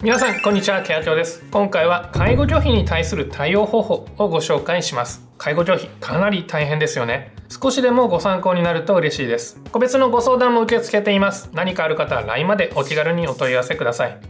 [0.00, 0.80] 皆さんこんにちは。
[0.80, 1.42] ケアキョウです。
[1.50, 5.28] 今回は介護拒否に対する対応方法をご紹介します。
[5.38, 7.34] 介護拒否かなり大変ですよね。
[7.48, 9.60] 少しでもご参考になると嬉しいです。
[9.72, 11.50] 個別のご相談も受け付けています。
[11.52, 14.20] 何かある方は LINE までお気軽にお問い合わせください。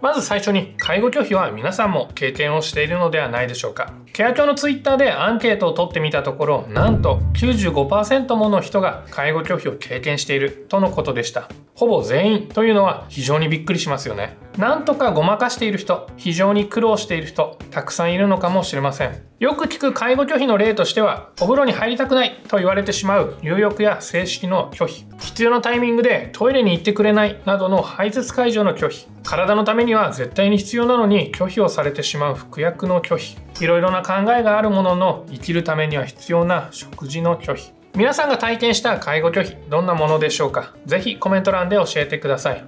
[0.00, 3.92] まず最初に介護拒否は皆さんも経験をしているのではないでしょうか。
[4.20, 11.48] ケア庁の twitter でアンケートを取ってみたところなんと95%もの人が介護拒否を経験しているとのことでした。
[11.74, 14.36] ほぼ全員というのは非常にびっくりしますよね。
[14.58, 19.22] なんとかごまかしている人非常に苦労している人たくさんいるのかもしれません。
[19.38, 25.06] よく聞く介護拒否の例としてはお風呂に入りたくないと言われてしまう入浴や正式の拒否。
[25.18, 29.06] 必要なタイミングでトイレに行ってくれないなどの排泄解除の拒否。
[29.22, 33.36] 体のためには絶対に必要なのに拒否をされてしまう服薬の拒否。
[33.60, 37.72] いろいろな考えがあるものの生きるためには必要な食事の拒否。
[37.94, 40.74] 皆さんが体験した介護拒否どんなものでしょうか。
[40.86, 42.64] ぜひコメント欄で教えてください。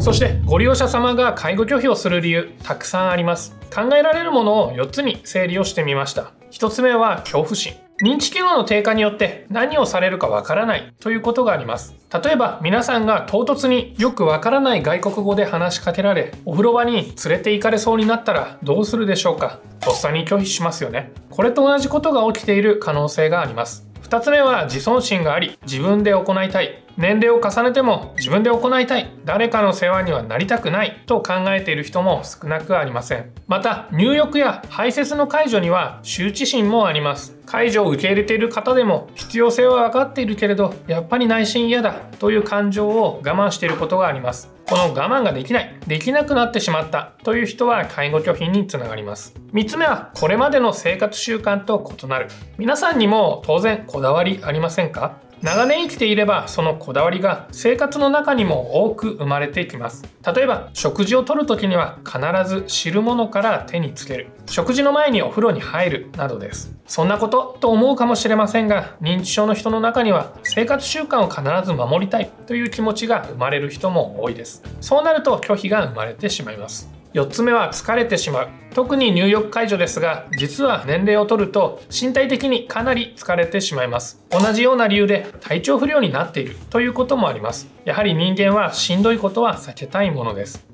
[0.00, 3.56] そしてご利用者様が介護拒否をする理由たくさんあります。
[3.74, 6.32] 考えられるものを4つに整理をしてみました。
[6.50, 7.87] 1つ目は恐怖心。
[8.00, 11.96] 認知機能の低下によって何をされるかわからないということがあります。
[12.22, 19.58] 例えば皆さんが唐突によくわからない外国語で話しかけられお風呂場に連れて行かれそうになったらどうするでしょうか？
[19.80, 21.12] とっさに拒否しますよね。
[21.28, 23.84] これと同じことが起きている可能性があります。
[24.04, 26.84] 2つ目は自尊心があり自分で行いたい。
[26.98, 33.30] 年齢を重ねても自分で行いたい誰かの世話にはなりたくないと考えている人も少なくありません。
[33.46, 37.38] また入浴や排泄の解除には羞恥心もあります。
[37.46, 44.52] 解除を受け入れている方でも必要性は分かっているけれどやっぱり内心嫌だという感情を我慢していることがあります。
[44.66, 49.34] この我慢ができないできなくなってしまったという人は介護拒否につながります。
[49.52, 52.26] 3つ目はこれまでの生活習慣と異なる。
[52.58, 55.27] 皆さんにも当然こだわりありませんか？
[55.40, 60.04] 長年生きていればそのこだわりが生活の中にも多く生まれていきます。
[60.34, 64.28] 例えば食事をとる時には必ず汁物から手につける。
[64.46, 66.74] 食事の前にお風呂に入るなどです。
[66.86, 74.62] そんなことと思うかもしれませんが認知症の人の中には生活習慣を必ず守りたいという気持ちが生まれる人も多いです。
[74.80, 76.97] そうなると拒否が生まれてしまいます。
[77.14, 78.48] 4つ目は疲れてしまう。
[78.74, 84.22] 特に入浴解除ですが実は年齢を取ると身体的にかなり疲れてしまいます。
[84.30, 86.56] 同じような理由で体調不良になっている。
[86.70, 87.68] ということもあります。
[87.84, 90.66] やはり人間はしんどいことは避けたいものです。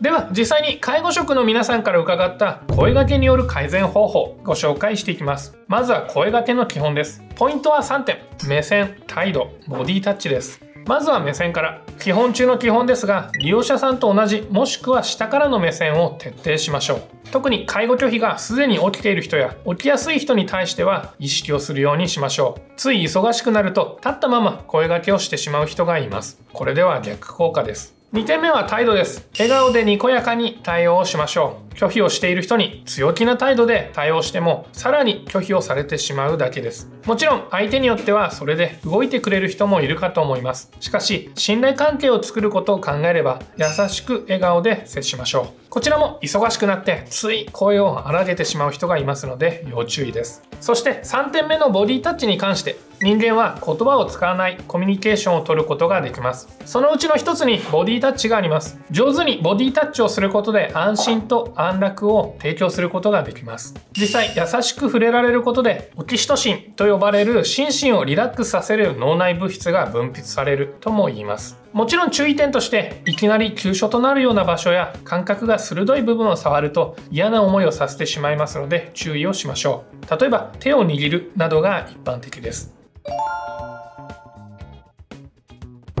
[0.00, 5.58] では実際に介護職の皆さんから伺った声掛けによる改善方法ご紹介していきます。
[5.68, 7.22] まずは声掛けの基本です。
[7.34, 8.18] ポイントは3点。
[8.46, 10.65] 目線態度ボディタッチです。
[10.86, 11.82] まずは目線から。
[11.98, 17.02] 基本中の基本ですが利用者さんと同じもしくは下からの目線を徹底しましょう。
[17.32, 22.60] 特に介護拒否がすでに起きている人や起きやすい人に対しては意識をするようにしましょう。
[22.76, 26.40] つい忙しくなると立ったまま声掛けをしてしまう人がいます。
[26.52, 27.95] これでは逆効果です。
[28.14, 29.28] 2点目は態度です。
[29.36, 31.74] 笑顔でにこやかに対応をしましょう。
[31.74, 36.88] 拒否をしている人に強気な態度で対応してもさらに拒否をされてしまうだけです。
[37.04, 40.70] もちろん相手によってはそれで動いてくれる人もいるかと思います。
[40.78, 45.68] しかし信頼関係を作ることを考えれば優しく笑顔で接しましょう。
[45.68, 50.42] こちらも忙しくなってつい声を荒げてしまう人がいますので要注意です。
[50.60, 56.48] そして3点目のボディタッチに関して人間は言葉を使わないコミュニケーションを取ることができます。
[56.64, 58.80] そのうちの一つにボディタッチがあります。
[58.90, 63.74] 上手にボディタッチをすることで安心と安楽を提供することができます。
[63.92, 71.58] 実際優しく触れられることでオキシトシンと呼ばれる心身をリラックスさせる脳内物質が分泌されるとも言います。
[71.72, 80.18] もちろん注意点としていきなり急所となるような場所や感覚が鋭い部分を触ると嫌な思いをさせてしまいますので注意をしましょう。
[80.18, 82.74] 例えば手を握るなどが一般的です。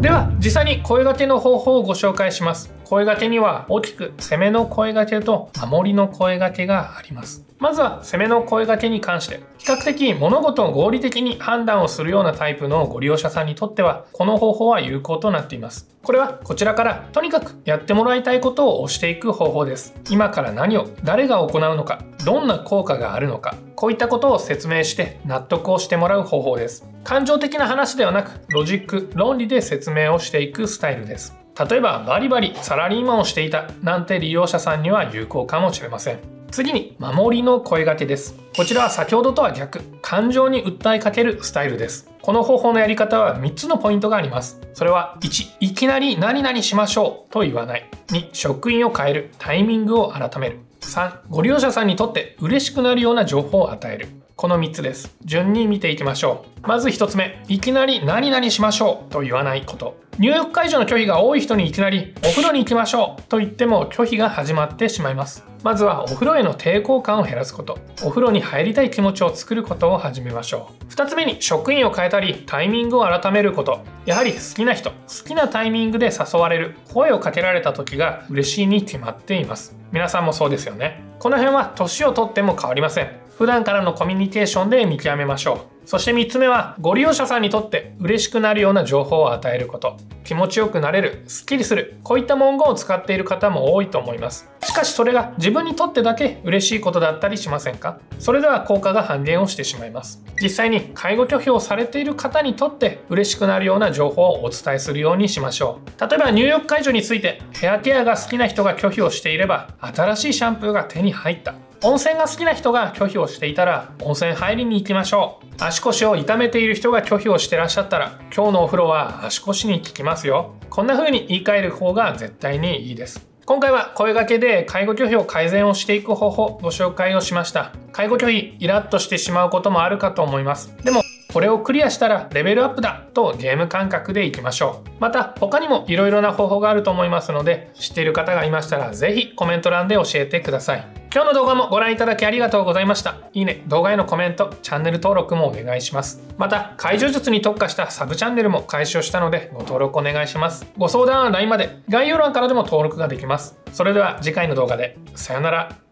[0.00, 2.75] では実際に声掛けの方法をご紹介します。
[2.86, 7.44] 声掛けには大きく攻めの声掛けと守りの声掛けがあります。
[7.58, 15.88] まずは攻めの声掛けに関して比較的物事を合理的に判断をするようなタイプのご利用者さんにとってはこの方法は有効となっています。
[16.04, 19.92] これはこちらからとにかくやってもらいたいことを押していく方法です。
[20.08, 26.88] 今から何を誰が行うのかどんな効果があるのかこういったことを説明して納得をしてもらう方法です。
[27.02, 31.45] 感情的な話ではなくロジック論理で説明をしていくスタイルです。
[31.58, 36.18] 例えばバリバリサラリーマンをしていたなんて利用者さんには有効かもしれません。
[36.50, 38.36] 次に守りの声掛けです。
[38.56, 42.10] こちらは先ほどとは逆感情に訴えかけるスタイルです。
[42.22, 44.60] この方法のやり方は3つのポイントがあります。
[44.74, 47.88] それは1いきなり何々しましょうと言わない。
[48.08, 50.60] 2職員を変えるタイミングを改める。
[50.80, 54.08] 3ご利用者さんにとって嬉しくなるような情報を与える。
[54.36, 55.16] この3つです。
[55.24, 56.68] 順に見ていきましょう。
[56.68, 57.42] まず1つ目。
[57.48, 59.98] いきなり何々しましょうと言わないこと。
[60.18, 65.42] 入浴解除の拒否が多い人にいきなりお風呂に行きましょうと言っても拒否が始まってしまいます。
[65.62, 67.78] まずはお風呂への抵抗感を減らすこと。
[68.04, 70.92] お風呂に入りたい気持ちを作ることを始めましょう。
[70.92, 73.80] 2つ目に職員を変えたりタイミングを改めること。
[74.04, 74.96] やはり好きな人好
[75.26, 79.74] きなタイミングで誘われる声をかけられた時が嬉しいに決まっています。
[79.92, 81.02] 皆さんもそうですよね。
[81.20, 83.25] この辺は年をとっても変わりません。
[83.36, 85.88] 普段からのコミュニケーションで見極めましょう。
[85.88, 89.96] そして3つ目はご利用者さんにとって嬉しくなるような情報を与えること。
[90.24, 94.48] 気持ちよくなれるすっきりするこういった文言を使っている方も多いと思います。
[94.64, 98.00] しかしそれが自分にとってだけ嬉しいことだったりしませんか？
[98.18, 100.24] それでは効果が半減をしてしまいます。
[100.42, 106.00] 実際に介護拒否をされている方にとって嬉しくなるような情報をお伝えするようにしましょう。
[106.00, 111.54] 例えば入浴解除についてヘアケアが好きな人が拒否をしていれば新しいシャンプーが手に入った。
[111.82, 115.46] 温泉が好きな人が拒否をしていたら温泉入りに行きましょう。
[115.58, 120.54] 足腰を痛めている人が拒否をしてらっしゃったら今日のお風呂は足腰に効きますよ。
[120.70, 123.26] こんな風に言い換える方が絶対にいいです。
[123.44, 127.72] 今回は声掛けで介護拒否を改善をしていく方法ご紹介をしました。
[127.92, 130.74] 介護拒否イラッとしてしまうこともあるかと思います。
[130.82, 131.02] でも
[131.36, 143.16] これをクリアしたらレベルアップだとゲーム感覚でいきましょうまた他にもいろいろな方法があると思いますので知っている方がいましたら是非コメント欄で教えてください今日の動画もご覧いただきありがとうございました。
[143.32, 146.22] いいね、動画へのコメント、チャンネル登録もお願いします。
[146.36, 150.66] また、解除術に特化したサブチャンネルも開始をしたのでご登録お願いします。
[150.76, 153.58] ご相談は LINE まで概要欄からでも登録ができます。
[153.72, 154.98] それでは次回の動画で。
[155.14, 155.85] さよなら。